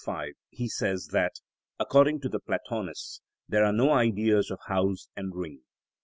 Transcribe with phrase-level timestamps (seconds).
[0.03, 1.33] 5 he says that,
[1.79, 5.61] according to the Platonists, there are no Ideas of house and ring.